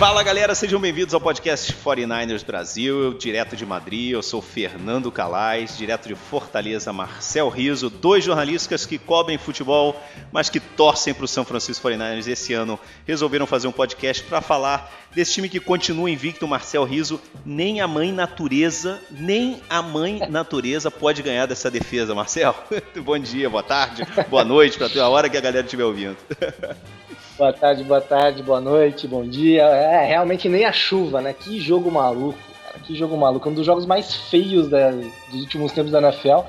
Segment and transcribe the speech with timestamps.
[0.00, 5.12] Fala galera, sejam bem-vindos ao podcast 49ers Brasil, eu, direto de Madrid, eu sou Fernando
[5.12, 9.94] Calais, direto de Fortaleza, Marcel Riso, dois jornalistas que cobrem futebol,
[10.32, 14.40] mas que torcem para o São Francisco 49ers esse ano, resolveram fazer um podcast para
[14.40, 20.20] falar desse time que continua invicto, Marcel Riso, nem a mãe natureza, nem a mãe
[20.30, 22.54] natureza pode ganhar dessa defesa, Marcel.
[23.04, 26.16] Bom dia, boa tarde, boa noite, para a hora que a galera estiver ouvindo.
[27.40, 29.62] Boa tarde, boa tarde, boa noite, bom dia.
[29.62, 31.32] É, realmente nem a chuva, né?
[31.32, 32.78] Que jogo maluco, cara.
[32.80, 33.48] Que jogo maluco.
[33.48, 36.40] Um dos jogos mais feios da, dos últimos tempos da NFL.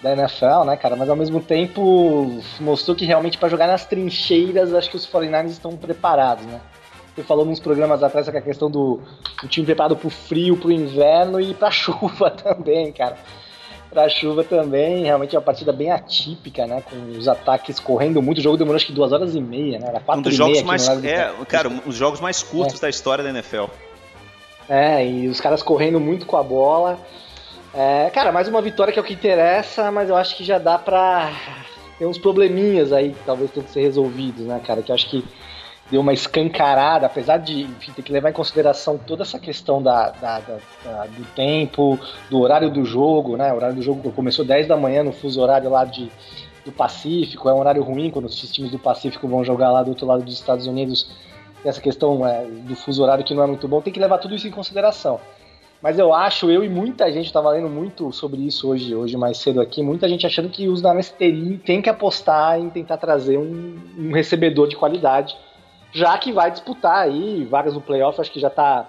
[0.00, 0.94] Da NFL, né, cara?
[0.94, 5.48] Mas ao mesmo tempo mostrou que realmente para jogar nas trincheiras, acho que os 49ers
[5.48, 6.60] estão preparados, né?
[7.12, 9.00] Você falou nos programas atrás a questão do,
[9.42, 13.16] do time preparado pro frio, pro inverno e pra chuva também, cara
[13.90, 15.04] pra chuva também.
[15.04, 16.82] Realmente é uma partida bem atípica, né?
[16.88, 18.38] Com os ataques correndo muito.
[18.38, 19.88] O jogo demorou acho que duas horas e meia, né?
[19.88, 22.82] Era quatro um dos jogos meia mais, é, cara, um dos jogos mais curtos é.
[22.82, 23.64] da história da NFL.
[24.68, 26.98] É, e os caras correndo muito com a bola.
[27.74, 30.58] É, cara, mais uma vitória que é o que interessa, mas eu acho que já
[30.58, 31.32] dá pra
[31.98, 34.82] ter uns probleminhas aí que talvez tenham que ser resolvidos, né, cara?
[34.82, 35.24] Que eu acho que
[35.90, 40.10] deu uma escancarada, apesar de enfim, ter que levar em consideração toda essa questão da,
[40.10, 41.98] da, da, do tempo,
[42.30, 43.52] do horário do jogo, né?
[43.52, 46.10] O horário do jogo começou 10 da manhã no fuso horário lá de,
[46.64, 49.88] do Pacífico, é um horário ruim quando os times do Pacífico vão jogar lá do
[49.88, 51.10] outro lado dos Estados Unidos.
[51.64, 54.34] Essa questão é, do fuso horário que não é muito bom, tem que levar tudo
[54.34, 55.20] isso em consideração.
[55.82, 59.38] Mas eu acho, eu e muita gente, estava lendo muito sobre isso hoje, hoje mais
[59.38, 63.78] cedo aqui, muita gente achando que os Niners tem que apostar em tentar trazer um,
[63.98, 65.34] um recebedor de qualidade
[65.92, 68.88] já que vai disputar aí vagas no playoff, acho que já está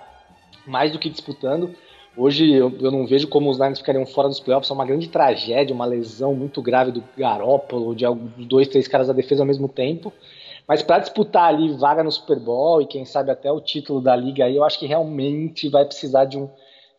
[0.65, 1.73] mais do que disputando.
[2.15, 5.07] Hoje eu, eu, não vejo como os Niners ficariam fora dos playoffs, é uma grande
[5.07, 8.05] tragédia, uma lesão muito grave do Garópolo, de
[8.45, 10.11] dois, três caras da defesa ao mesmo tempo.
[10.67, 14.15] Mas para disputar ali vaga no Super Bowl e quem sabe até o título da
[14.15, 16.49] liga aí, eu acho que realmente vai precisar de um,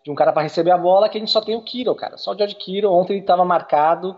[0.03, 2.17] de um cara para receber a bola, que a gente só tem o Kiro, cara.
[2.17, 4.17] Só o George Kiro, ontem ele estava marcado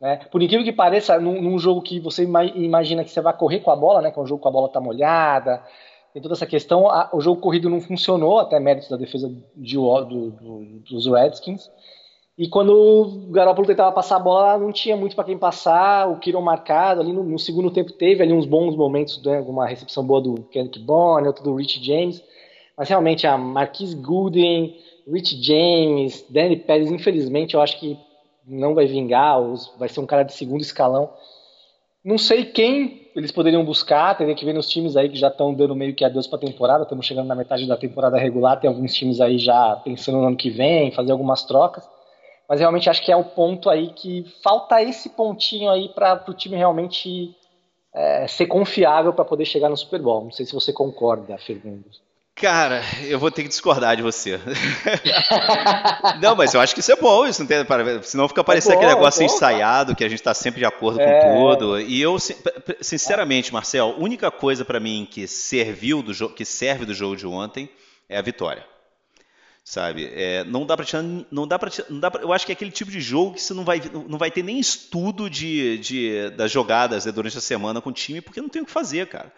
[0.00, 0.20] né?
[0.30, 3.70] Por incrível que pareça, num, num, jogo que você imagina que você vai correr com
[3.70, 4.10] a bola, né?
[4.10, 5.62] que é um jogo com a bola tá molhada,
[6.12, 9.76] tem toda essa questão, a, o jogo corrido não funcionou, até méritos da defesa de,
[9.76, 11.70] do, do, dos Redskins.
[12.38, 16.18] E quando o Garoppolo tentava passar a bola, não tinha muito para quem passar, o
[16.18, 20.06] Kiron marcado, ali no, no, segundo tempo teve ali uns bons momentos, né, uma recepção
[20.06, 22.22] boa do Kenneth Bonner, outro do Rich James,
[22.76, 24.76] mas realmente a Marquise Gooden,
[25.10, 27.98] Rich James, Danny Pérez, infelizmente eu acho que
[28.46, 29.38] não vai vingar,
[29.78, 31.12] vai ser um cara de segundo escalão.
[32.04, 35.52] Não sei quem eles poderiam buscar, teria que ver nos times aí que já estão
[35.52, 38.68] dando meio que adeus para a temporada, estamos chegando na metade da temporada regular, tem
[38.68, 41.88] alguns times aí já pensando no ano que vem, fazer algumas trocas.
[42.48, 46.34] Mas realmente acho que é o ponto aí que falta esse pontinho aí para o
[46.34, 47.34] time realmente
[47.92, 50.24] é, ser confiável para poder chegar no Super Bowl.
[50.24, 51.84] Não sei se você concorda, Fernando.
[52.36, 54.38] Cara, eu vou ter que discordar de você.
[56.20, 57.56] não, mas eu acho que isso é bom, isso não tem,
[58.02, 60.66] senão fica parecendo é bom, aquele negócio é ensaiado, que a gente está sempre de
[60.66, 61.20] acordo é.
[61.22, 61.80] com tudo.
[61.80, 62.18] E eu,
[62.82, 67.16] sinceramente, Marcel, a única coisa para mim que serviu do jogo, que serve do jogo
[67.16, 67.70] de ontem
[68.06, 68.66] é a vitória.
[69.64, 70.12] Sabe?
[70.14, 70.86] É, não dá para
[71.30, 73.42] não dá para não dá pra, eu acho que é aquele tipo de jogo que
[73.42, 77.40] você não vai não vai ter nem estudo de, de das jogadas né, durante a
[77.40, 79.32] semana com o time, porque não tem o que fazer, cara.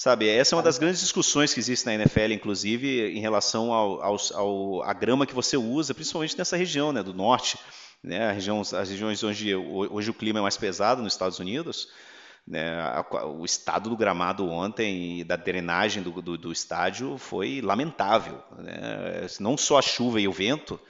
[0.00, 4.02] Sabe, essa é uma das grandes discussões que existe na NFL, inclusive, em relação ao,
[4.02, 7.58] ao, ao a grama que você usa, principalmente nessa região né, do norte,
[8.02, 11.86] né, região, as regiões onde hoje o clima é mais pesado nos Estados Unidos.
[12.48, 12.78] Né,
[13.26, 18.42] o estado do gramado ontem e da drenagem do, do, do estádio foi lamentável.
[18.56, 19.26] Né?
[19.38, 20.80] Não só a chuva e o vento,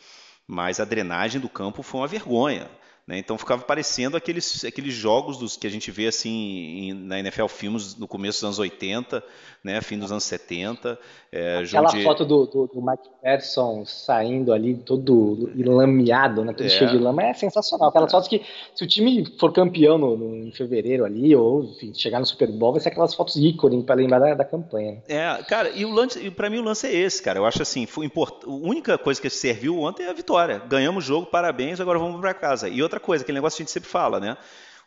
[0.47, 2.71] mas a drenagem do campo foi uma vergonha.
[3.11, 3.19] Né?
[3.19, 7.49] Então ficava parecendo aqueles, aqueles jogos dos, que a gente vê assim em, na NFL
[7.49, 9.21] Filmes no começo dos anos 80,
[9.65, 10.97] né, fim dos anos 70.
[11.33, 12.05] É, Aquela de...
[12.05, 16.69] foto do, do, do, Mike Patterson saindo ali todo lameado, né, todo é.
[16.69, 17.89] cheio de lama, é sensacional.
[17.89, 18.13] Aquelas é.
[18.13, 18.43] fotos que,
[18.77, 22.49] se o time for campeão no, no, em fevereiro ali, ou enfim, chegar no Super
[22.53, 25.03] Bowl, vai ser aquelas fotos ícone para lembrar da, da, campanha.
[25.09, 27.41] É, cara, e o lance, para mim o lance é esse, cara.
[27.41, 28.45] Eu acho assim, foi import...
[28.45, 30.63] a única coisa que serviu ontem é a vitória.
[30.69, 32.69] Ganhamos o jogo, parabéns, agora vamos para casa.
[32.69, 34.37] E outra coisa, aquele negócio que a gente sempre fala, né?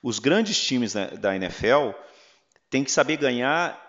[0.01, 1.91] Os grandes times da NFL
[2.69, 3.83] têm que saber ganhar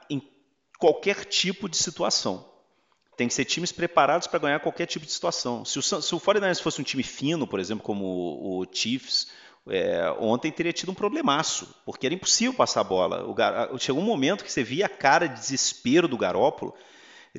[0.78, 2.44] qualquer tipo de situação.
[3.16, 5.64] Tem que ser times preparados para ganhar qualquer tipo de situação.
[5.64, 9.28] Se o, se o 49ers fosse um time fino, por exemplo, como o, o Chiefs,
[9.68, 13.24] é, ontem teria tido um problemaço, porque era impossível passar a bola.
[13.72, 16.74] O, chegou um momento que você via a cara de desespero do Garópolo,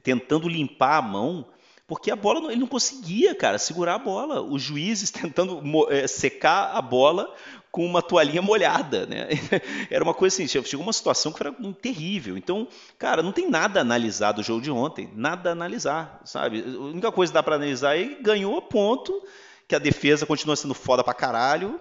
[0.01, 1.45] tentando limpar a mão,
[1.87, 4.41] porque a bola ele não conseguia, cara, segurar a bola.
[4.41, 5.61] Os juízes tentando
[5.91, 7.33] é, secar a bola
[7.71, 9.27] com uma toalhinha molhada, né?
[9.91, 12.37] Era uma coisa assim, chegou uma situação que era terrível.
[12.37, 16.63] Então, cara, não tem nada a analisar do jogo de ontem, nada a analisar, sabe?
[16.65, 19.21] A única coisa que dá para analisar é que ganhou ponto,
[19.67, 21.77] que a defesa continua sendo foda pra caralho,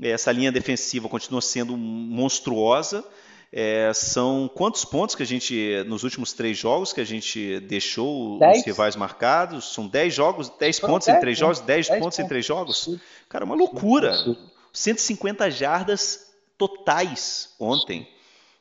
[0.00, 3.04] essa linha defensiva continua sendo monstruosa.
[3.54, 8.38] É, são quantos pontos que a gente, nos últimos três jogos, que a gente deixou
[8.38, 8.60] dez.
[8.60, 9.74] os rivais marcados?
[9.74, 11.40] São dez jogos, dez pontos dez, em três né?
[11.40, 12.98] jogos, dez, pontos, pontos em três jogos?
[13.28, 14.14] Cara, uma loucura.
[14.72, 18.08] 150 jardas totais ontem,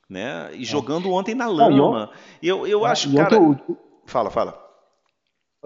[0.09, 0.49] né?
[0.53, 0.65] E é.
[0.65, 2.11] jogando ontem na lama.
[2.43, 3.37] Eu, eu é, acho, cara.
[4.05, 4.71] Fala, fala.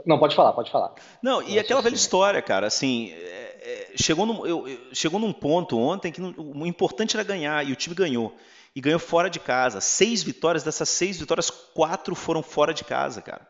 [0.06, 0.94] Não, pode falar, pode falar.
[1.20, 6.12] Não, e aquela velha história, cara, assim, é, chegou, num, eu, chegou num ponto ontem
[6.12, 8.36] que o importante era ganhar, e o time ganhou.
[8.76, 9.80] E ganhou fora de casa.
[9.80, 13.48] Seis vitórias, dessas seis vitórias, quatro foram fora de casa, cara.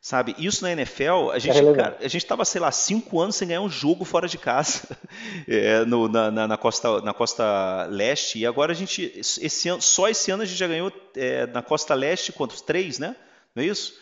[0.00, 0.34] Sabe?
[0.36, 3.46] Isso na NFL, a gente, é cara, a gente tava, sei lá, cinco anos sem
[3.46, 4.80] ganhar um jogo fora de casa
[5.46, 8.40] é, no, na, na, na, costa, na costa leste.
[8.40, 11.62] E agora a gente, esse ano, só esse ano a gente já ganhou é, na
[11.62, 12.60] costa leste, quantos?
[12.60, 13.14] Três, né?
[13.54, 13.94] Não é isso?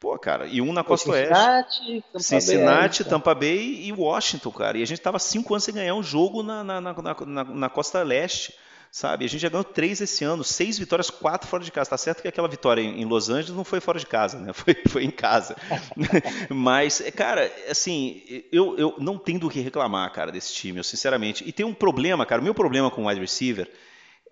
[0.00, 2.02] Pô, cara, e um na costa Cincinnati, oeste.
[2.02, 4.76] Tampa Cincinnati, Bay, Tampa Bay e Washington, cara.
[4.76, 6.94] E a gente tava cinco anos sem ganhar um jogo na, na, na,
[7.26, 8.52] na, na costa leste
[8.94, 9.24] sabe?
[9.24, 11.90] A gente já ganhou três esse ano, seis vitórias, quatro fora de casa.
[11.90, 14.52] Tá certo que aquela vitória em Los Angeles não foi fora de casa, né?
[14.54, 15.56] Foi, foi em casa.
[16.48, 21.42] Mas, cara, assim, eu, eu não tenho do que reclamar, cara, desse time, eu sinceramente.
[21.44, 22.40] E tem um problema, cara.
[22.40, 23.68] O meu problema com o wide receiver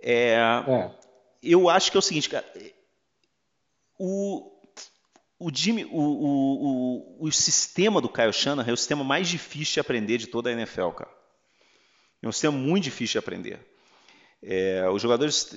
[0.00, 0.36] é,
[0.68, 0.90] é.
[1.42, 2.46] Eu acho que é o seguinte, cara.
[3.98, 4.48] O,
[5.40, 9.74] o, Jimmy, o, o, o, o sistema do Kyle Shanahan é o sistema mais difícil
[9.74, 11.10] de aprender de toda a NFL, cara.
[12.22, 13.71] É um sistema muito difícil de aprender.
[14.42, 15.56] É, os jogadores,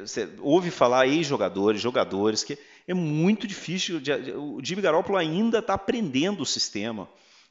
[0.00, 2.58] você ouve falar ex-jogadores, jogadores, que
[2.88, 4.00] é muito difícil.
[4.36, 7.08] O Jimmy Garoppolo ainda está aprendendo o sistema.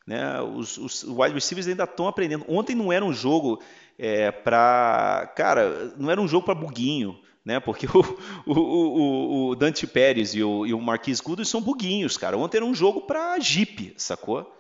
[0.08, 0.42] Né?
[0.42, 2.46] Os, os wide receivers ainda estão aprendendo.
[2.48, 3.62] Ontem não era um jogo
[3.98, 5.32] é, para.
[5.36, 7.20] Cara, não era um jogo para buguinho.
[7.46, 7.60] Né?
[7.60, 8.00] Porque o,
[8.46, 12.38] o, o, o Dante Pérez e o, e o Marquis Goodwin são buguinhos, cara.
[12.38, 14.52] Ontem era um jogo para Jeep, sacou?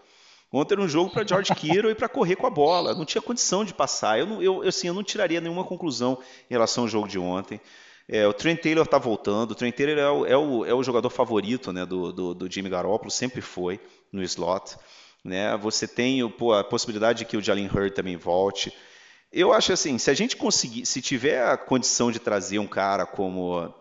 [0.54, 2.94] Ontem era um jogo para George Kittle e para correr com a bola.
[2.94, 4.20] Não tinha condição de passar.
[4.20, 6.18] Eu, não, eu, assim, eu não tiraria nenhuma conclusão
[6.50, 7.62] em relação ao jogo de ontem.
[8.08, 9.52] É, o Trent Taylor está voltando.
[9.52, 12.52] O Trent Taylor é o, é o, é o jogador favorito né, do, do, do,
[12.52, 13.80] Jimmy Garoppolo, sempre foi
[14.12, 14.76] no slot.
[15.24, 15.56] Né?
[15.58, 18.74] Você tem pô, a possibilidade de que o Jalen Hurd também volte.
[19.32, 23.06] Eu acho assim, se a gente conseguir, se tiver a condição de trazer um cara
[23.06, 23.74] como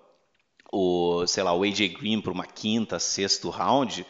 [0.73, 4.07] o, sei lá, o AJ Green para uma quinta, sexto round,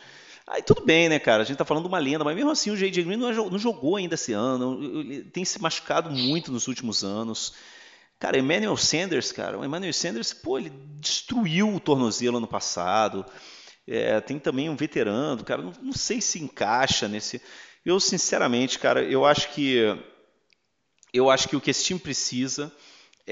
[0.51, 1.45] Aí tudo bem, né, cara?
[1.45, 3.05] A gente tá falando de uma lenda, mas mesmo assim o J.J.
[3.05, 7.55] Green não, não jogou ainda esse ano, ele tem se machucado muito nos últimos anos.
[8.19, 13.25] Cara, Emmanuel Sanders, cara, o Emmanuel Sanders, pô, ele destruiu o tornozelo ano passado.
[13.87, 17.41] É, tem também um veterano, cara, não, não, sei se encaixa nesse.
[17.85, 19.79] Eu, sinceramente, cara, eu acho que
[21.13, 22.73] eu acho que o que esse time precisa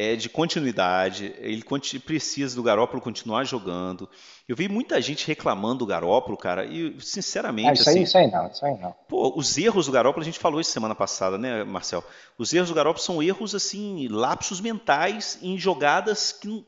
[0.00, 1.34] é de continuidade.
[1.40, 1.64] Ele
[2.06, 4.08] precisa do Garópolo continuar jogando.
[4.48, 7.68] Eu vi muita gente reclamando do Garópolo, cara, e sinceramente.
[7.68, 8.94] Ah, isso, assim, aí, isso aí não, isso aí não.
[9.08, 12.04] Pô, os erros do Garópolo, a gente falou isso semana passada, né, Marcel?
[12.38, 16.64] Os erros do Garópolo são erros, assim, lapsos mentais em jogadas que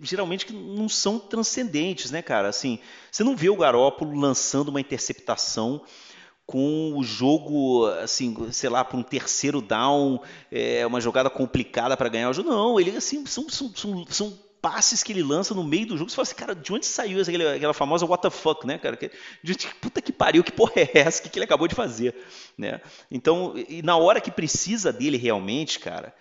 [0.00, 2.48] geralmente que não são transcendentes, né, cara?
[2.48, 2.78] Assim,
[3.10, 5.82] você não vê o Garópolo lançando uma interceptação
[6.50, 12.08] com o jogo, assim, sei lá, para um terceiro down, é, uma jogada complicada para
[12.08, 12.50] ganhar o jogo.
[12.50, 16.10] Não, ele, assim, são, são, são, são, passes que ele lança no meio do jogo.
[16.10, 18.96] Você fala assim, cara, de onde saiu aquela, aquela famosa what the fuck, né, cara?
[18.96, 19.12] Que,
[19.44, 21.20] de, puta que pariu, que porra é essa?
[21.20, 22.16] O que, que ele acabou de fazer,
[22.58, 22.80] né?
[23.08, 26.12] Então, e na hora que precisa dele realmente, cara,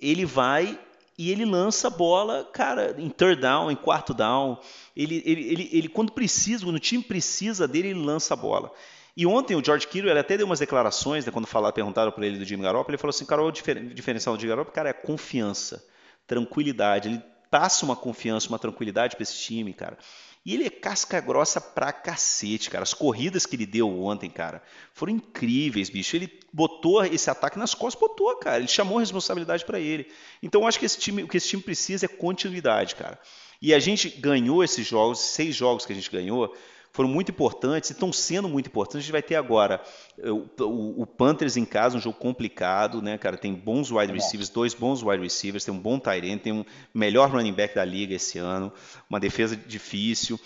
[0.00, 0.76] ele vai
[1.16, 4.58] e ele lança a bola, cara, em third down, em quarto down.
[4.96, 8.72] Ele, ele, ele, ele quando precisa, quando o time precisa dele, ele lança a bola.
[9.16, 12.26] E ontem o George Kittle, ele até deu umas declarações, né, quando falaram, perguntaram para
[12.26, 14.92] ele do Jimmy Garoppolo, ele falou assim, cara, o diferencial do Jimmy Garoppolo, cara, é
[14.92, 15.82] confiança,
[16.26, 17.08] tranquilidade.
[17.08, 19.96] Ele passa uma confiança, uma tranquilidade para esse time, cara.
[20.44, 22.84] E ele é casca grossa pra cacete, cara.
[22.84, 26.14] As corridas que ele deu ontem, cara, foram incríveis, bicho.
[26.14, 28.58] Ele botou esse ataque nas costas, botou, cara.
[28.58, 30.08] Ele chamou a responsabilidade para ele.
[30.40, 33.18] Então, eu acho que esse time, o que esse time precisa é continuidade, cara.
[33.60, 36.54] E a gente ganhou esses jogos, seis jogos que a gente ganhou,
[36.96, 38.96] foram muito importantes e estão sendo muito importantes.
[38.96, 39.82] A gente vai ter agora
[40.18, 43.36] eh, o, o, o, Panthers em casa, um jogo complicado, né, cara?
[43.36, 46.64] Tem bons wide receivers, dois bons wide receivers, tem um bom tight end, tem um
[46.94, 48.72] melhor running back da liga esse ano,
[49.10, 50.40] uma defesa difícil.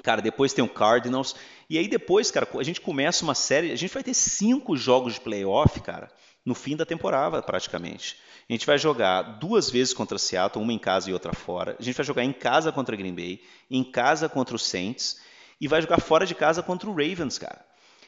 [0.00, 1.34] Cara, depois tem o Cardinals.
[1.68, 3.72] E aí depois, cara, a gente começa uma série.
[3.72, 6.08] A gente vai ter cinco jogos de playoff, cara,
[6.46, 8.16] no fim da temporada, praticamente.
[8.48, 11.74] A gente vai jogar duas vezes contra Seattle, uma em casa e outra fora.
[11.80, 15.68] A gente vai jogar em casa contra Green Bay, em casa contra o Saints e
[15.68, 17.64] vai jogar fora de casa contra o Ravens, cara.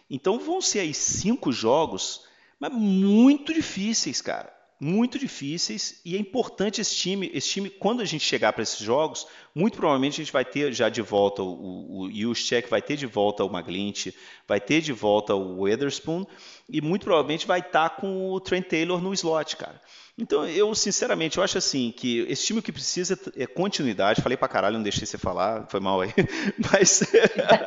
[0.09, 2.25] Então vão ser aí cinco jogos,
[2.59, 8.05] mas muito difíceis, cara muito difíceis e é importante esse time, esse time quando a
[8.05, 9.27] gente chegar para esses jogos,
[9.57, 13.07] muito provavelmente a gente vai ter já de volta o, o Juszczyk, vai ter de
[13.07, 14.09] volta o Maglint,
[14.47, 16.27] vai ter de volta o Witherspoon
[16.69, 19.81] e muito provavelmente vai estar tá com o Trent Taylor no slot, cara.
[20.19, 24.21] Então, eu, sinceramente, eu acho assim, que esse time que precisa é continuidade.
[24.21, 26.13] Falei pra caralho, não deixei você falar, foi mal aí.
[26.71, 27.03] Mas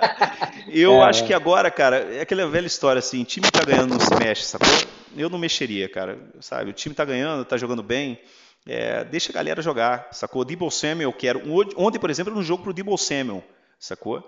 [0.69, 1.05] eu é.
[1.05, 4.13] acho que agora, cara, é aquela velha história assim, time que tá ganhando não se
[4.15, 4.67] mexe, sacou?
[5.17, 6.69] Eu não mexeria, cara, sabe?
[6.69, 8.19] O time tá ganhando, tá jogando bem,
[8.67, 10.45] é, deixa a galera jogar, sacou?
[10.45, 11.39] Debo Samuel, que era...
[11.77, 13.43] Ontem, por exemplo, era um jogo pro Debo Samuel,
[13.79, 14.27] sacou?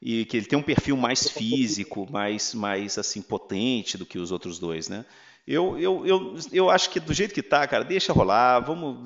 [0.00, 4.30] E que ele tem um perfil mais físico, mais, mais assim, potente do que os
[4.30, 5.04] outros dois, né?
[5.46, 8.96] Eu, eu, eu, eu acho que do jeito que tá, cara, deixa rolar, vamos,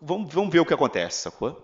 [0.00, 1.60] vamos, vamos ver o que acontece, sacou?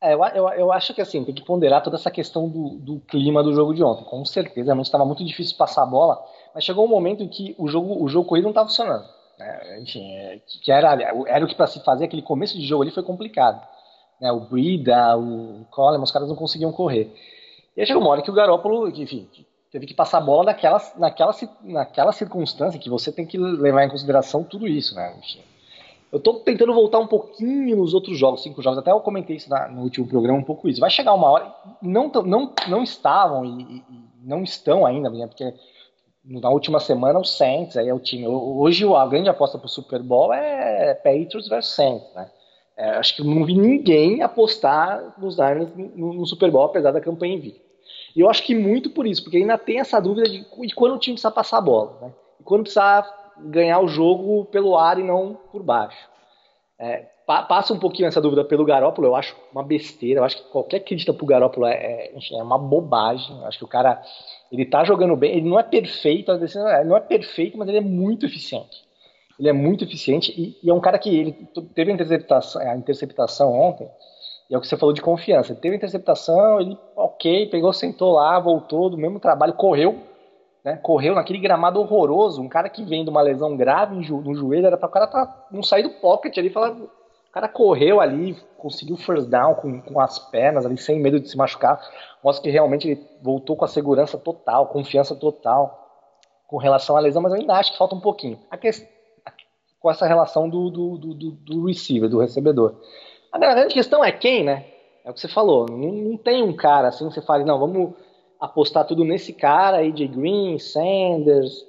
[0.00, 3.00] É, eu, eu, eu acho que assim, tem que ponderar toda essa questão do, do
[3.00, 4.04] clima do jogo de ontem.
[4.04, 6.22] Com certeza, realmente estava muito difícil passar a bola,
[6.54, 9.04] mas chegou um momento em que o jogo, o jogo corrido não estava funcionando.
[9.38, 9.80] Né?
[9.80, 10.92] Enfim, é, que era,
[11.26, 13.66] era o que para se fazer aquele começo de jogo ali foi complicado.
[14.20, 14.32] Né?
[14.32, 17.12] O Brida, o Coleman, os caras não conseguiam correr.
[17.76, 19.28] E aí chegou uma hora que o Garópolo, enfim,
[19.70, 23.90] teve que passar a bola naquela, naquela, naquela circunstância que você tem que levar em
[23.90, 25.14] consideração tudo isso, né?
[26.10, 29.50] Eu tô tentando voltar um pouquinho nos outros jogos, cinco jogos, até eu comentei isso
[29.50, 30.80] na, no último programa um pouco isso.
[30.80, 33.84] Vai chegar uma hora, não, não, não estavam e, e
[34.24, 35.26] não estão ainda, né?
[35.26, 35.52] porque
[36.28, 38.26] na última semana o Saints, aí é o time.
[38.26, 42.30] Hoje a grande aposta pro Super Bowl é Patriots versus Saints, né?
[42.76, 47.00] É, acho que não vi ninguém apostar nos Niners no, no Super Bowl, apesar da
[47.00, 47.60] campanha invicta.
[48.14, 50.94] E eu acho que muito por isso, porque ainda tem essa dúvida de, de quando
[50.94, 52.12] o time precisa passar a bola, né?
[52.38, 53.04] E quando precisa
[53.38, 56.08] ganhar o jogo pelo ar e não por baixo.
[56.78, 60.38] É, pa, passa um pouquinho essa dúvida pelo Garópolo, eu acho uma besteira, eu acho
[60.38, 64.02] que qualquer crítica pro Garópolo é, é, é uma bobagem, eu acho que o cara,
[64.50, 67.82] ele tá jogando bem, ele não é perfeito, ele não é perfeito, mas ele é
[67.82, 68.82] muito eficiente.
[69.38, 71.32] Ele é muito eficiente e, e é um cara que ele
[71.74, 73.86] teve a interceptação, a interceptação ontem,
[74.48, 75.52] e é o que você falou de confiança.
[75.52, 80.00] Ele teve interceptação, ele, ok, pegou, sentou lá, voltou do mesmo trabalho, correu,
[80.64, 80.78] né?
[80.78, 82.40] Correu naquele gramado horroroso.
[82.40, 85.46] Um cara que vem de uma lesão grave no joelho, era para o cara tá,
[85.52, 86.74] não sair do pocket ali e falar.
[87.28, 91.28] O cara correu ali, conseguiu first down com, com as pernas ali, sem medo de
[91.28, 91.80] se machucar.
[92.22, 95.86] Mostra que realmente ele voltou com a segurança total, confiança total
[96.46, 98.38] com relação à lesão, mas eu ainda acho que falta um pouquinho.
[98.50, 98.88] A questão,
[99.80, 102.80] com essa relação do, do, do, do receiver, do recebedor.
[103.30, 104.66] A grande questão é quem, né?
[105.04, 105.66] É o que você falou.
[105.68, 107.94] Não, não tem um cara assim que você fale, não, vamos
[108.40, 111.64] apostar tudo nesse cara, AJ Green, Sanders,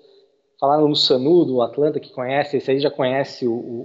[0.59, 3.53] falando no Sanu do Atlanta que conhece, esse aí já conhece o.
[3.53, 3.81] o,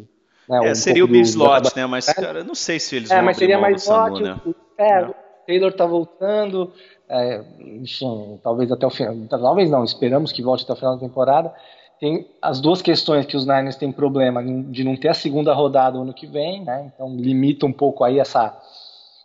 [0.00, 0.08] o
[0.48, 1.86] né, é, um seria o Bill Slot, né?
[1.86, 4.40] Mas, cara, não sei se eles é, vão mas seria mais Slot, né?
[4.78, 5.10] É, não.
[5.10, 5.14] o
[5.46, 6.72] Taylor tá voltando,
[7.08, 11.00] é, enfim, talvez até o final, talvez não, esperamos que volte até o final da
[11.00, 11.54] temporada
[12.00, 15.96] tem as duas questões que os Niners têm problema de não ter a segunda rodada
[15.96, 16.92] ano que vem, né?
[16.94, 18.60] Então limita um pouco aí essa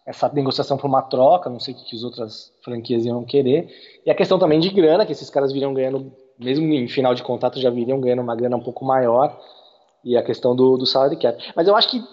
[0.06, 3.70] essa negociação para uma troca, não sei o que, as outras franquias iam querer.
[4.04, 7.22] E a questão também de grana, que esses caras viriam ganhando, mesmo em final de
[7.22, 9.40] contrato, já viriam ganhando uma grana um pouco maior.
[10.04, 11.44] E a questão do, do salary cap.
[11.56, 12.04] Mas eu acho que,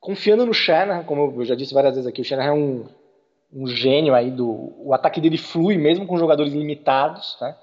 [0.00, 2.84] confiando no Shanahan, como eu já disse várias vezes aqui, o Shanahan é um,
[3.52, 4.72] um gênio aí do.
[4.78, 7.54] O ataque dele flui mesmo com jogadores limitados, né?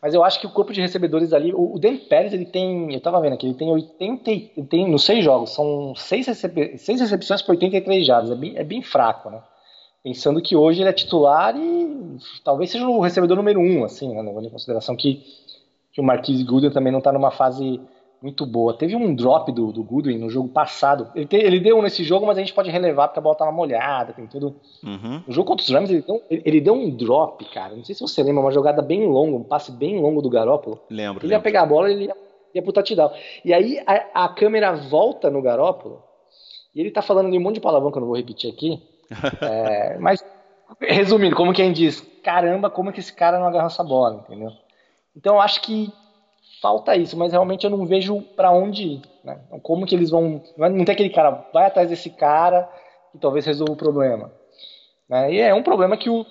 [0.00, 2.94] Mas eu acho que o corpo de recebedores ali, o, o Dan Pérez, ele tem,
[2.94, 6.78] eu tava vendo aqui, ele tem 80, ele tem nos seis jogos, são seis, recep
[6.78, 9.42] seis recepções por 83 jardas, é bem, é bem fraco, né?
[10.04, 14.22] Pensando que hoje ele é titular e talvez seja o recebedor número um, assim, né?
[14.22, 15.24] Levando em consideração que,
[15.92, 17.80] que o Marquise Gooden também não tá numa fase
[18.20, 18.76] muito boa.
[18.76, 21.10] Teve um drop do, do Goodwin no jogo passado.
[21.14, 23.52] Ele, te, ele deu nesse jogo, mas a gente pode relevar porque a bola tava
[23.52, 24.56] molhada, tem tudo.
[24.82, 25.22] Uhum.
[25.26, 27.76] No jogo contra os Rams, ele deu, ele, ele deu, um drop, cara.
[27.76, 30.80] Não sei se você lembra, uma jogada bem longa, um passe bem longo do Garópolo.
[30.90, 31.24] Lembro.
[31.24, 31.32] Ele lembro.
[31.32, 32.16] ia pegar a bola ele ia,
[32.54, 33.12] ia pro touchdown.
[33.44, 36.02] E aí a, a, câmera volta no Garópolo
[36.74, 38.82] e ele tá falando de um monte de palavrão que eu não vou repetir aqui.
[39.40, 40.24] é, mas,
[40.80, 44.50] resumindo, como quem diz, caramba, como é que esse cara não agarra essa bola, entendeu?
[45.16, 45.92] Então eu acho que
[46.60, 49.02] falta isso, mas realmente eu não vejo para onde ir.
[49.24, 49.40] Né?
[49.46, 50.42] Então, como que eles vão.
[50.56, 52.68] Não tem aquele cara, vai atrás desse cara
[53.12, 54.32] que talvez resolva o problema.
[55.08, 55.34] Né?
[55.34, 56.26] E é um problema que o,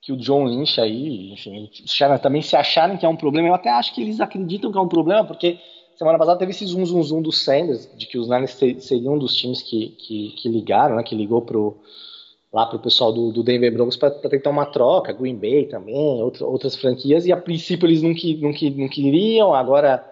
[0.00, 3.48] que o John Lynch aí, enfim, os caras também se acharem que é um problema.
[3.48, 5.58] Eu até acho que eles acreditam que é um problema, porque
[5.96, 9.18] semana passada teve esse zoom, zoom, zoom do Sanders, de que os Niners seriam um
[9.18, 11.78] dos times que, que, que ligaram, né, que ligou pro,
[12.54, 16.22] lá para o pessoal do, do, Denver Broncos para tentar uma troca, Green Bay também,
[16.22, 20.04] outra, outras franquias, e a princípio eles não, que, não, que, não queriam, agora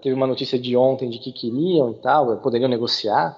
[0.00, 3.36] teve uma notícia de ontem de que queriam e tal, poderiam negociar.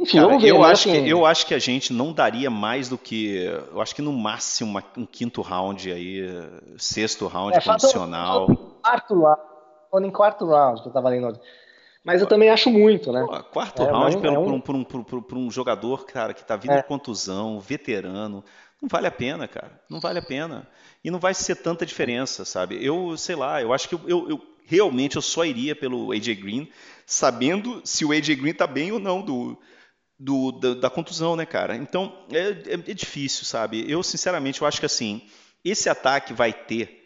[0.00, 0.64] Enfim, Cara, ver, eu, né?
[0.64, 3.44] acho assim, que, eu acho que a gente não daria mais do que.
[3.70, 6.26] Eu acho que no máximo uma, um quinto round aí,
[6.78, 8.46] sexto round é, condicional.
[8.82, 11.38] Quarto round, em quarto round que eu tava lendo.
[12.04, 13.24] Mas eu também acho muito, né?
[13.26, 16.44] Pô, quarto é, round é um, por, um, por, um, por, um, jogador, cara, que
[16.44, 16.76] tá vindo é.
[16.76, 18.44] de contusão, veterano.
[18.80, 19.80] Não vale a pena, cara.
[19.88, 20.68] Não vale a pena.
[21.02, 22.84] E não vai ser tanta diferença, sabe?
[22.84, 26.34] Eu, sei lá, eu acho que eu, eu, eu realmente eu só iria pelo AJ
[26.34, 26.68] Green,
[27.06, 29.58] sabendo se o AJ Green tá bem ou não do,
[30.18, 31.76] do, da, da, contusão, né, cara?
[31.76, 33.90] Então, é, é, é, difícil, sabe?
[33.90, 35.22] Eu, sinceramente, eu acho que assim,
[35.64, 37.03] esse ataque vai ter.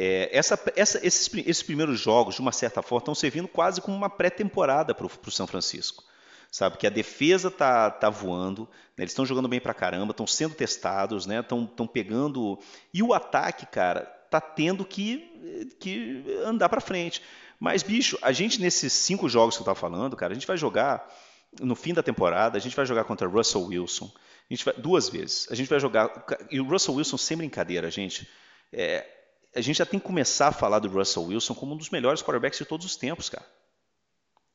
[0.00, 3.96] É, essa, essa, esses, esses, primeiros jogos, de uma certa forma, estão servindo quase como
[3.96, 6.04] uma pré-temporada para o São Francisco.
[6.52, 6.78] Sabe?
[6.78, 8.62] Que a defesa tá, tá voando,
[8.96, 9.02] né?
[9.02, 11.40] eles estão jogando bem pra caramba, estão sendo testados, né?
[11.40, 12.60] Estão pegando.
[12.94, 17.20] E o ataque, cara, tá tendo que, que andar para frente.
[17.58, 20.56] Mas, bicho, a gente nesses cinco jogos que eu estava falando, cara, a gente vai
[20.56, 21.12] jogar
[21.60, 24.10] no fim da temporada, a gente vai jogar contra Russell Wilson.
[24.48, 25.48] A gente vai, duas vezes.
[25.50, 26.24] A gente vai jogar.
[26.52, 28.28] E o Russell Wilson, sem brincadeira, gente.
[28.72, 29.17] É,
[29.54, 32.22] a gente já tem que começar a falar do Russell Wilson como um dos melhores
[32.22, 33.46] quarterbacks de todos os tempos, cara.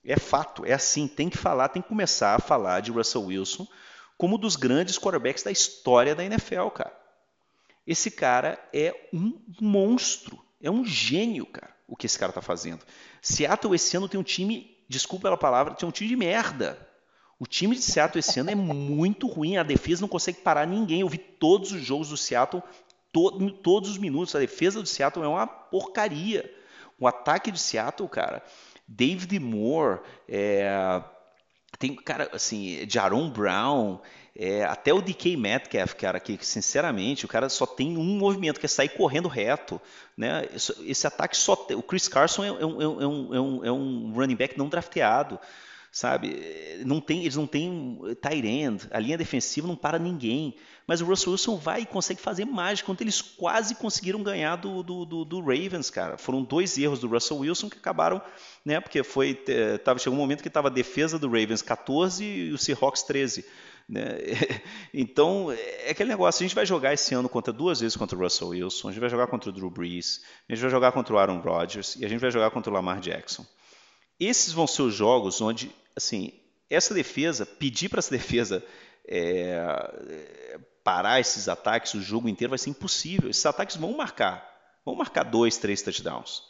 [0.05, 3.67] É fato, é assim, tem que falar, tem que começar a falar de Russell Wilson
[4.17, 6.97] como um dos grandes quarterbacks da história da NFL, cara.
[7.85, 12.85] Esse cara é um monstro, é um gênio, cara, o que esse cara tá fazendo.
[13.21, 16.87] Seattle esse ano tem um time desculpa pela palavra, tinha um time de merda.
[17.39, 21.01] O time de Seattle esse ano é muito ruim, a defesa não consegue parar ninguém.
[21.01, 22.63] Eu vi todos os jogos do Seattle,
[23.13, 24.35] to, todos os minutos.
[24.35, 26.53] A defesa do Seattle é uma porcaria.
[26.99, 28.43] O ataque de Seattle, cara,
[28.87, 31.01] David Moore, é,
[31.79, 33.99] tem, cara, assim, Jaron Brown,
[34.35, 38.65] é, até o DK Metcalf, cara, que sinceramente o cara só tem um movimento, que
[38.65, 39.79] é sair correndo reto.
[40.17, 40.47] Né?
[40.53, 43.71] Esse, esse ataque só tem, O Chris Carson é, é, é, um, é, um, é,
[43.71, 45.39] um, running back não drafteado.
[45.91, 46.81] Sabe?
[46.85, 50.55] Não tem, eles não têm tight end, a linha defensiva não para ninguém.
[50.87, 54.83] Mas o Russell Wilson vai e consegue fazer mágica, quando eles quase conseguiram ganhar do,
[54.83, 56.17] do, do, do, Ravens, cara.
[56.17, 58.21] Foram dois erros do Russell Wilson que acabaram,
[58.65, 58.81] né?
[58.81, 59.39] Porque foi.
[59.83, 63.45] Tava, chegou um momento que estava a defesa do Ravens 14 e o Seahawks 13.
[63.87, 64.17] Né?
[64.93, 68.21] Então, é aquele negócio, a gente vai jogar esse ano contra duas vezes contra o
[68.21, 71.15] Russell Wilson, a gente vai jogar contra o Drew Brees, a gente vai jogar contra
[71.15, 73.43] o Aaron Rodgers e a gente vai jogar contra o Lamar Jackson.
[74.19, 76.31] Esses vão ser os jogos onde, assim,
[76.69, 78.63] essa defesa, pedir para essa defesa
[79.07, 83.29] é, parar esses ataques o jogo inteiro vai ser impossível.
[83.29, 86.43] Esses ataques vão marcar, vão marcar dois, três touchdowns.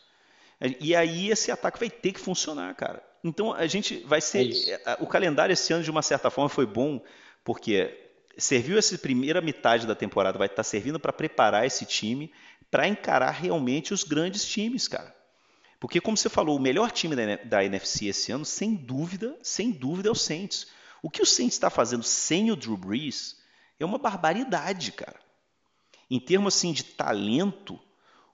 [0.80, 3.04] E aí esse ataque vai ter que funcionar, cara.
[3.24, 4.52] Então a gente vai ser.
[4.86, 7.02] É o calendário esse ano, de uma certa forma, foi bom,
[7.44, 8.00] porque
[8.38, 12.32] serviu essa primeira metade da temporada, vai estar servindo para preparar esse time
[12.74, 15.16] para encarar realmente os grandes times, cara.
[15.80, 17.16] Porque, como você falou, o melhor time
[17.46, 20.66] da, NFC esse ano, sem dúvida, sem dúvida, é o Saints.
[21.00, 23.38] O que o Saints está fazendo sem o Drew Brees
[23.84, 25.20] é uma barbaridade, cara.
[26.10, 27.80] Em termos assim de talento,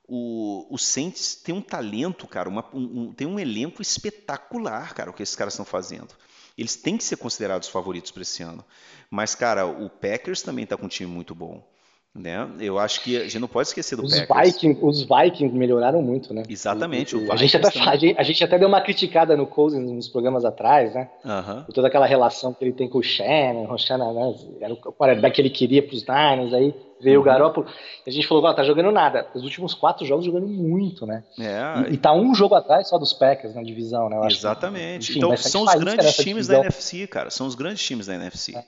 [0.08, 5.14] o, o Saints tem um talento, cara, uma, um, tem um elenco espetacular, cara, o
[5.14, 6.16] que esses caras estão fazendo.
[6.58, 8.66] Eles têm que ser considerados favoritos para esse ano.
[9.10, 11.66] Mas, cara, o Packers também está com um time muito bom.
[12.16, 12.50] Né?
[12.60, 14.54] Eu acho que a gente não pode esquecer do os Packers.
[14.54, 16.44] Vikings, os Vikings melhoraram muito, né?
[16.50, 17.16] Exatamente.
[17.30, 20.44] A, gente até, a, gente, a, gente até, deu uma criticada no Cousins nos programas
[20.44, 21.08] atrás, né?
[21.24, 21.64] Uhum.
[21.64, 23.72] Por toda aquela relação que ele tem com o Shannon.
[23.72, 24.36] O Shannon né?
[24.60, 27.22] era o quarterback que ele queria para os Niners, aí veio uhum.
[27.22, 27.68] o Garoppolo.
[28.06, 29.28] E a gente falou, ó, tá jogando nada.
[29.36, 31.24] Os últimos quatro jogos jogando muito, né?
[31.40, 31.92] É.
[31.92, 34.20] E, e tá um jogo atrás só dos Packers na divisão, né?
[34.28, 35.14] Exatamente.
[35.14, 36.56] Que, enfim, então são os grandes times divisão.
[36.56, 37.30] da NFC, cara.
[37.30, 38.58] São os grandes times da NFC.
[38.58, 38.64] É.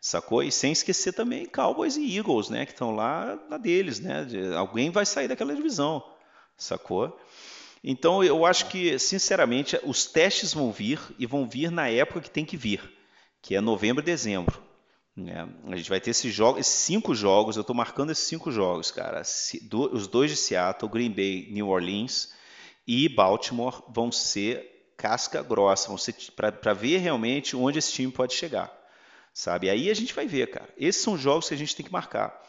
[0.00, 0.42] Sacou?
[0.42, 2.64] E sem esquecer também Cowboys e Eagles, né?
[2.64, 4.24] Que estão lá na deles, né?
[4.24, 6.02] De, alguém vai sair daquela divisão.
[6.56, 7.18] Sacou?
[7.82, 12.30] Então eu acho que, sinceramente, os testes vão vir e vão vir na época que
[12.30, 12.80] tem que vir,
[13.40, 14.62] que é novembro e dezembro.
[15.14, 15.48] Né?
[15.68, 18.90] A gente vai ter esses, jogos, esses cinco jogos, eu estou marcando esses cinco jogos,
[18.90, 19.22] cara.
[19.92, 22.32] Os dois de Seattle, Green Bay, New Orleans
[22.86, 28.34] e Baltimore vão ser casca grossa, vão ser para ver realmente onde esse time pode
[28.34, 28.75] chegar
[29.36, 29.68] sabe?
[29.68, 30.68] Aí a gente vai ver, cara.
[30.78, 32.40] Esses são jogos que a gente tem que marcar.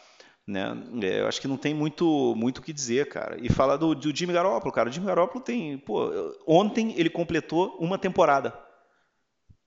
[0.46, 0.74] Né?
[1.02, 3.36] É, eu acho que não tem muito muito o que dizer, cara.
[3.38, 4.88] E fala do, do Jimmy Garoppolo, cara.
[4.88, 6.10] O Jimmy Garoppolo tem, pô,
[6.46, 8.58] ontem ele completou uma temporada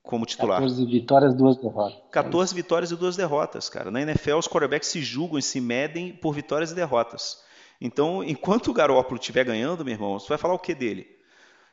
[0.01, 0.57] como titular.
[0.61, 2.01] 14 vitórias, duas derrotas.
[2.11, 3.91] 14 vitórias e duas derrotas, cara.
[3.91, 7.37] Na NFL os quarterbacks se julgam e se medem por vitórias e derrotas.
[7.79, 11.20] Então, enquanto o Garoppolo estiver ganhando, meu irmão, você vai falar o que dele?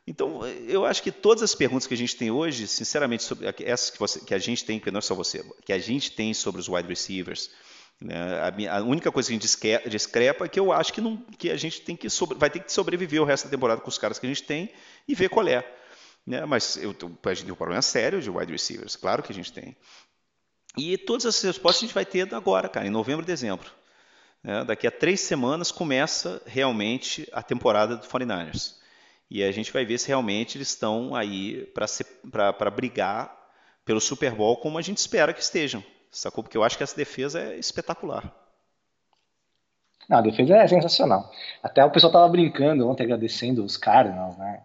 [0.09, 3.91] Então, eu acho que todas as perguntas que a gente tem hoje, sinceramente, sobre essas
[3.91, 6.33] que, você, que a gente tem, que não é só você, que a gente tem
[6.33, 7.51] sobre os wide receivers,
[8.01, 11.03] né, a, minha, a, única coisa que a gente discrepa é que eu acho que,
[11.03, 13.83] não, que a gente tem que sobre, vai ter que sobreviver o resto da temporada
[13.83, 14.73] com os caras que a gente tem
[15.07, 15.63] e ver qual é.
[16.27, 16.43] Né?
[16.47, 19.53] Mas eu, a gente tem um problema sério de wide receivers, claro que a gente
[19.53, 19.77] tem.
[20.75, 23.71] E todas essas respostas a gente vai ter agora, cara, em novembro e dezembro.
[24.43, 24.65] Né?
[24.65, 28.79] Daqui a três semanas começa realmente a temporada do 49ers.
[29.31, 31.71] E a gente vai ver se realmente eles estão aí
[32.31, 33.37] para brigar
[33.85, 35.83] pelo Super Bowl como a gente espera que estejam.
[36.11, 36.43] Sacou?
[36.43, 38.33] Porque eu acho que essa defesa é espetacular.
[40.09, 41.31] Não, a defesa é sensacional.
[41.63, 44.63] Até o pessoal tava brincando ontem, agradecendo os Cardinals, né?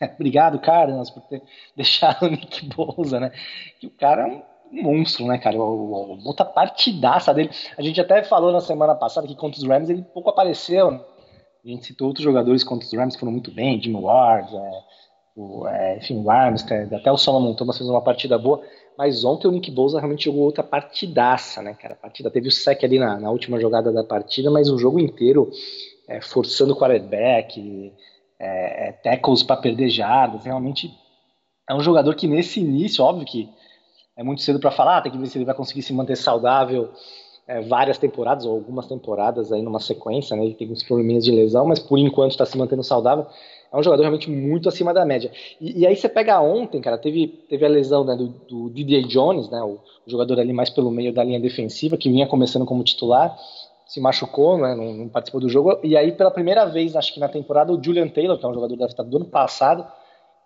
[0.14, 1.42] Obrigado, Cardinals, por ter
[1.76, 3.30] deixado o Nick Bolsa, né?
[3.78, 4.42] Que o cara é um
[4.82, 5.56] monstro, né, cara?
[5.56, 7.50] Outra partidaça dele.
[7.78, 11.04] A gente até falou na semana passada que contra os Rams ele pouco apareceu.
[11.64, 14.82] A gente citou outros jogadores contra os Rams que foram muito bem, Jimmy Ward, é,
[15.36, 18.62] o, é, enfim, o Armstead, até o Solomon Thomas fez uma partida boa.
[18.96, 21.94] Mas ontem o Nick Bosa realmente jogou outra partidaça, né, cara?
[21.94, 24.98] A partida teve o sec ali na, na última jogada da partida, mas o jogo
[24.98, 25.50] inteiro
[26.08, 27.92] é, forçando o quarterback,
[28.38, 30.44] é, é, tackles para perder jardas.
[30.44, 30.90] Realmente
[31.68, 33.48] é um jogador que nesse início, óbvio que
[34.16, 36.92] é muito cedo para falar, tem que ver se ele vai conseguir se manter saudável
[37.50, 40.44] é, várias temporadas ou algumas temporadas aí numa sequência, né?
[40.44, 43.26] Ele tem uns probleminhas de lesão, mas por enquanto está se mantendo saudável.
[43.72, 45.32] É um jogador realmente muito acima da média.
[45.60, 49.02] E, e aí você pega ontem, cara, teve, teve a lesão né, do, do DJ
[49.02, 49.60] Jones, né?
[49.62, 53.36] O, o, jogador ali mais pelo meio da linha defensiva, que vinha começando como titular,
[53.84, 54.74] se machucou, né?
[54.76, 55.80] Não, não participou do jogo.
[55.82, 58.54] E aí, pela primeira vez, acho que na temporada, o Julian Taylor, que é um
[58.54, 59.84] jogador da do ano passado,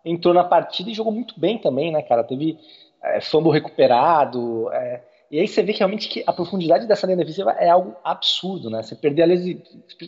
[0.03, 2.25] entrou na partida e jogou muito bem também, né, cara?
[2.25, 2.59] Teve
[3.03, 4.71] é, fumble recuperado.
[4.73, 7.95] É, e aí você vê que realmente que a profundidade dessa linha defensiva é algo
[8.05, 8.83] absurdo, né?
[8.83, 9.63] Você perder ali,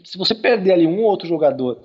[0.04, 1.80] se você perder ali um ou outro jogador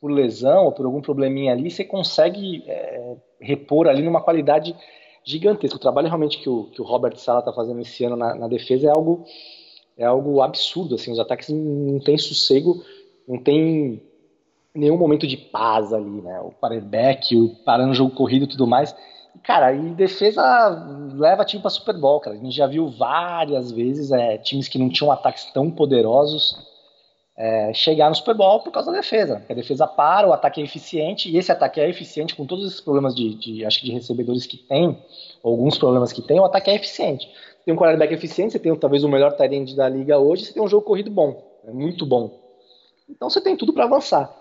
[0.00, 4.76] por lesão ou por algum probleminha ali, você consegue é, repor ali numa qualidade
[5.24, 5.76] gigantesca.
[5.76, 8.48] O trabalho realmente que o, que o Robert Sala está fazendo esse ano na, na,
[8.48, 9.24] defesa é algo
[9.96, 10.96] é algo absurdo.
[10.96, 12.84] Assim, os ataques não tem sossego,
[13.26, 14.02] não tem
[14.74, 16.40] nenhum momento de paz ali, né?
[16.40, 18.94] O quarterback, o parando o jogo corrido e tudo mais.
[19.42, 20.42] Cara, e defesa
[21.14, 22.36] leva time para Super Bowl, cara.
[22.36, 26.56] A gente já viu várias vezes é, times que não tinham ataques tão poderosos
[27.36, 29.44] é, chegar no Super Bowl por causa da defesa.
[29.48, 32.80] A defesa para, o ataque é eficiente, e esse ataque é eficiente com todos esses
[32.80, 34.98] problemas de, de acho que de recebedores que tem,
[35.42, 37.28] alguns problemas que tem, o ataque é eficiente.
[37.64, 40.62] Tem um quarterback eficiente, você tem talvez o melhor tight da liga hoje, você tem
[40.62, 42.30] um jogo corrido bom, é muito bom.
[43.08, 44.34] Então você tem tudo para avançar.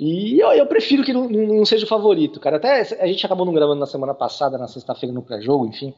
[0.00, 2.56] E eu, eu, prefiro que não, não, seja o favorito, cara.
[2.56, 5.92] Até a gente acabou não gravando na semana passada, na sexta-feira no pré-jogo, enfim.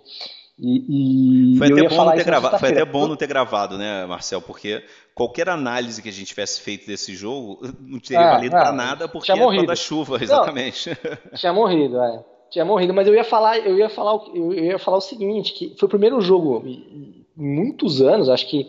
[0.59, 4.05] E, e foi, até bom, não ter gravado, foi até bom não ter gravado, né,
[4.05, 4.43] Marcel?
[4.43, 4.83] Porque
[5.15, 9.09] qualquer análise que a gente tivesse feito desse jogo não teria é, valido para nada
[9.09, 9.67] porque tinha morrido.
[9.67, 10.91] da chuva, exatamente.
[10.91, 12.25] Não, tinha morrido, é.
[12.51, 15.77] Tinha morrido, mas eu ia falar, eu ia falar, eu ia falar o seguinte, que
[15.79, 18.67] foi o primeiro jogo em muitos anos, acho que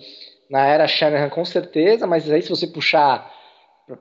[0.48, 3.34] na era Shanahan com certeza, mas aí se você puxar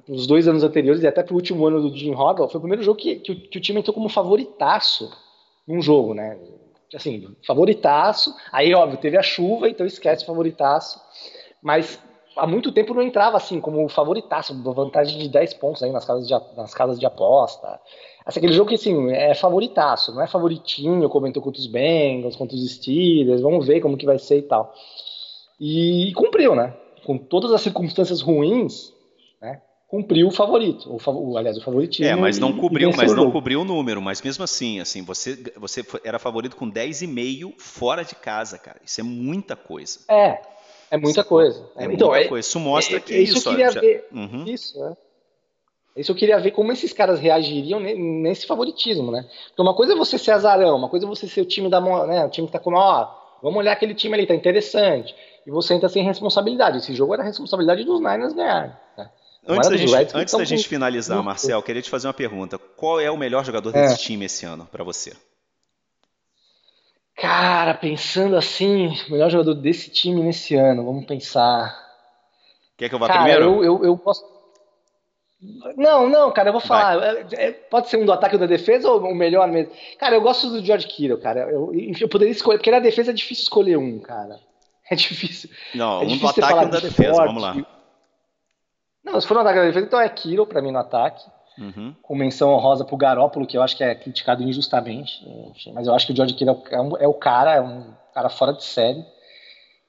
[0.09, 2.63] os dois anos anteriores e até para o último ano do Jim Harbaugh, foi o
[2.63, 5.11] primeiro jogo que, que, que, o time entrou como favoritaço
[5.67, 6.39] num jogo, né?
[6.95, 8.35] Assim, favoritaço.
[8.53, 11.01] Aí, óbvio, teve a chuva, então esquece o favoritaço.
[11.63, 11.99] Mas
[12.37, 16.27] há muito tempo não entrava assim como favoritaço, vantagem de 10 pontos aí nas casas
[16.27, 17.81] de, nas casas de aposta.
[18.25, 22.57] Assim, aquele jogo que assim, é favoritaço, não é favoritinho, comentou contra os Bengals, contra
[22.57, 24.73] os Steelers, vamos ver como que vai ser e tal.
[25.59, 26.75] E, e cumpriu, né?
[27.05, 28.92] Com todas as circunstâncias ruins?
[29.93, 32.11] Cumpriu o favorito, o, aliás, o favoritismo.
[32.11, 35.85] É, mas não cobriu, mas não cobriu o número, mas mesmo assim, assim, você, você
[36.03, 38.81] era favorito com 10,5 fora de casa, cara.
[38.83, 40.01] Isso é muita coisa.
[40.09, 40.41] É,
[40.91, 41.71] é muita isso, coisa.
[41.77, 42.49] É, então, muita é, coisa.
[42.49, 43.37] Isso mostra é, que isso.
[43.37, 43.81] Isso eu queria já...
[43.83, 44.09] ver.
[44.11, 44.45] Uhum.
[44.47, 44.97] Isso, né?
[45.95, 49.29] Isso eu queria ver como esses caras reagiriam nesse favoritismo, né?
[49.49, 51.83] Porque uma coisa é você ser azarão, uma coisa é você ser o time da,
[52.07, 55.15] né, o time que tá com, ó, vamos olhar aquele time ali, tá interessante.
[55.47, 56.79] E você entra sem responsabilidade.
[56.79, 58.81] Esse jogo era a responsabilidade dos Niners ganhar.
[58.97, 59.11] Né?
[59.47, 61.27] Antes da gente, antes da gente finalizar, muito...
[61.27, 62.59] Marcel, queria te fazer uma pergunta.
[62.59, 63.97] Qual é o melhor jogador desse é.
[63.97, 65.13] time esse ano para você?
[67.17, 71.77] Cara, pensando assim, o melhor jogador desse time nesse ano, vamos pensar.
[72.77, 73.45] Quer que eu vá cara, primeiro?
[73.45, 74.25] Eu, eu, eu posso.
[75.77, 77.03] Não, não, cara, eu vou falar.
[77.03, 79.73] É, é, pode ser um do ataque ou da defesa ou o melhor mesmo.
[79.99, 81.41] Cara, eu gosto do George Kittle, cara.
[81.51, 84.39] Eu, eu poderia escolher, porque na defesa é difícil escolher um, cara.
[84.91, 85.49] É difícil.
[85.75, 87.27] Não, é um do ataque e um da defesa, forte.
[87.27, 87.82] vamos lá.
[89.05, 91.25] Não, se for no ataque da defesa, então é Kiro para mim no ataque.
[91.59, 91.95] Uhum.
[92.01, 95.23] Com menção honrosa pro Garópolo, que eu acho que é criticado injustamente.
[95.51, 97.93] Enfim, mas eu acho que o George Kittle é, um, é o cara, é um
[98.15, 99.05] cara fora de série.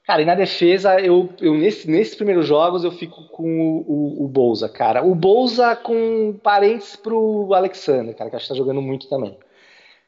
[0.05, 4.25] Cara, e na defesa, eu, eu nesse, nesses primeiros jogos eu fico com o, o,
[4.25, 5.01] o Bolsa, cara.
[5.01, 9.37] O Bolsa com parentes pro Alexander, cara, que acho que tá jogando muito também.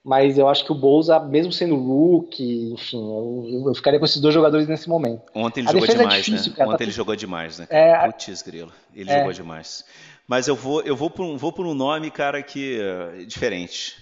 [0.05, 4.21] Mas eu acho que o Bolsa, mesmo sendo rookie, enfim, eu, eu ficaria com esses
[4.21, 5.23] dois jogadores nesse momento.
[5.33, 6.57] Ontem ele a jogou é demais, é difícil, né?
[6.57, 6.83] Cara, Ontem tá...
[6.83, 7.67] ele jogou demais, né?
[7.71, 8.05] É...
[8.05, 8.71] Putz, grilo.
[8.93, 9.17] Ele é...
[9.17, 9.83] jogou demais.
[10.27, 13.95] Mas eu vou, eu vou por um, vou por um nome, cara, que é diferente.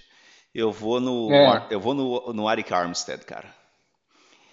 [0.54, 1.68] Eu vou no, é.
[1.70, 3.48] eu vou no, no Arik Armstead, cara.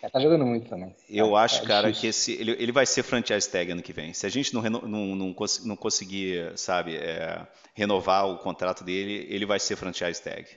[0.01, 0.95] É, tá jogando muito também.
[1.09, 3.91] Eu é, acho, é cara, que esse, ele, ele vai ser franchise tag ano que
[3.91, 4.13] vem.
[4.13, 4.81] Se a gente não, não,
[5.15, 5.35] não,
[5.65, 10.47] não conseguir, sabe, é, renovar o contrato dele, ele vai ser franchise tag.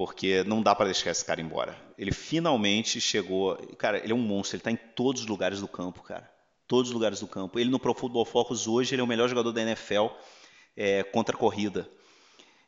[0.00, 1.76] Porque não dá para deixar esse cara embora.
[1.98, 3.54] Ele finalmente chegou.
[3.76, 6.32] Cara, ele é um monstro, ele tá em todos os lugares do campo, cara.
[6.66, 7.58] Todos os lugares do campo.
[7.58, 10.06] Ele no Pro Football Focus hoje, ele é o melhor jogador da NFL
[10.74, 11.86] é, contra a corrida.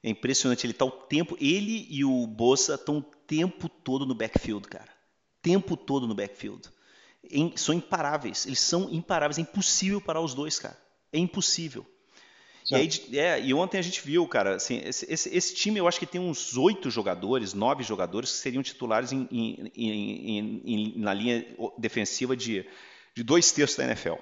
[0.03, 1.35] É impressionante, ele tá o tempo.
[1.40, 4.92] Ele e o Bossa estão o tempo todo no backfield, cara
[5.42, 6.71] tempo todo no backfield.
[7.31, 10.79] Em, são imparáveis, eles são imparáveis, é impossível parar os dois, cara.
[11.12, 11.85] É impossível.
[12.70, 15.88] E, aí, é, e, ontem a gente viu, cara, assim, esse, esse, esse, time eu
[15.88, 21.12] acho que tem uns oito jogadores, nove jogadores que seriam titulares em, em, em, na
[21.12, 21.44] linha
[21.77, 22.64] defensiva de,
[23.14, 24.14] de dois terços da NFL.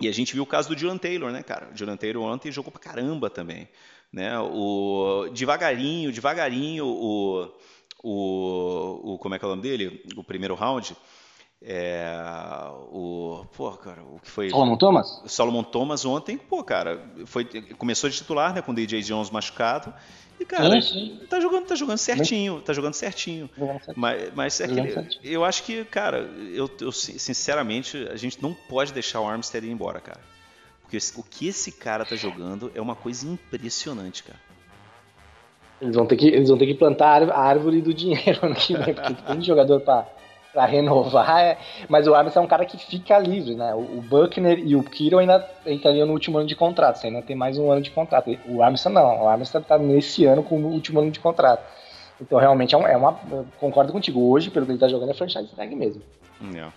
[0.00, 1.68] E a gente viu o caso do Dylan Taylor, né, cara?
[1.70, 3.68] O Dylan Taylor ontem jogou pra caramba também.
[4.12, 4.38] Né?
[4.38, 7.52] O, devagarinho, devagarinho, o,
[8.02, 10.04] o, o como é que é o nome dele?
[10.16, 10.96] O primeiro round.
[11.66, 12.14] É,
[12.92, 14.50] o, pô, cara, o que foi?
[14.50, 15.22] Solomon Thomas?
[15.26, 17.46] Solomon Thomas ontem, pô, cara, foi,
[17.78, 19.92] começou de titular, né, com o DJ Jones machucado.
[20.38, 21.20] E, cara, sim, sim.
[21.26, 23.48] tá jogando, tá jogando certinho, tá jogando certinho.
[23.96, 28.92] Mas, mas é que, eu acho que, cara, eu, eu, sinceramente, a gente não pode
[28.92, 30.20] deixar o Armstead ir embora, cara.
[30.82, 34.38] Porque o que esse cara tá jogando é uma coisa impressionante, cara.
[35.80, 38.76] Eles vão ter que, eles vão ter que plantar a árvore do dinheiro ano que
[38.76, 40.06] vem, porque tem jogador para
[40.54, 43.74] para renovar, é, mas o Armstrong é um cara que fica livre, né?
[43.74, 47.34] O, Buckner e o Kiro ainda entrariam no último ano de contrato, você ainda tem
[47.34, 48.30] mais um ano de contrato.
[48.46, 51.64] O Armstrong não, o Armstrong está nesse ano com o último ano de contrato.
[52.20, 53.18] Então realmente é, um, é uma.
[53.58, 56.00] concordo contigo, hoje, pelo que ele está jogando, é franchise tag mesmo.
[56.56, 56.68] É.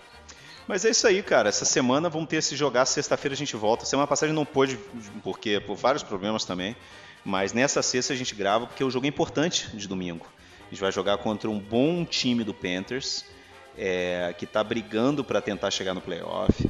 [0.66, 1.48] Mas é isso aí, cara.
[1.48, 3.86] Essa semana vamos ter esse jogar, sexta-feira a gente volta.
[3.86, 4.78] Semana passada não pôde,
[5.22, 6.76] porque por vários problemas também.
[7.24, 10.26] Mas nessa sexta a gente grava porque o jogo é importante de domingo.
[10.66, 13.24] A gente vai jogar contra um bom time do Panthers,
[13.78, 16.68] é, que está brigando para tentar chegar no playoff.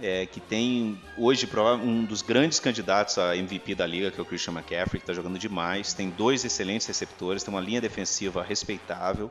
[0.00, 1.48] É, que tem hoje
[1.82, 5.12] um dos grandes candidatos a MVP da liga, que é o Christian McCaffrey, que está
[5.12, 5.92] jogando demais.
[5.92, 9.30] Tem dois excelentes receptores, tem uma linha defensiva respeitável.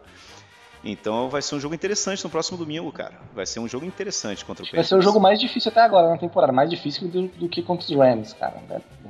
[0.90, 3.16] Então vai ser um jogo interessante no próximo domingo, cara.
[3.36, 4.90] Vai ser um jogo interessante contra o Panthers.
[4.90, 7.62] Vai ser o jogo mais difícil até agora na temporada, mais difícil do, do que
[7.62, 8.56] contra os Rams, cara.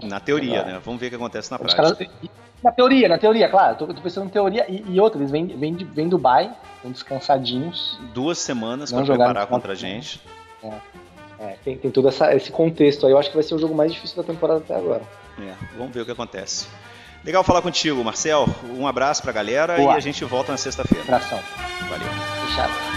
[0.02, 0.82] Na teoria, né?
[0.84, 1.84] Vamos ver o que acontece na prática.
[1.84, 1.98] Caras,
[2.64, 3.78] na teoria, na teoria, claro.
[3.78, 4.66] Tô, tô pensando em teoria.
[4.68, 8.00] E, e outra, eles vêm, vêm, vêm do Dubai, estão descansadinhos.
[8.12, 10.20] Duas semanas para preparar contra a gente.
[10.64, 10.74] É,
[11.40, 13.12] é, tem, tem todo essa, esse contexto aí.
[13.12, 15.04] Eu acho que vai ser o jogo mais difícil da temporada até agora.
[15.40, 16.68] É, vamos ver o que acontece.
[17.28, 18.48] Legal falar contigo, Marcel.
[18.64, 19.96] Um abraço pra galera Boa.
[19.96, 21.04] e a gente volta na sexta-feira.
[21.04, 21.42] Abração.
[21.90, 22.08] Valeu.
[22.48, 22.97] Fechado.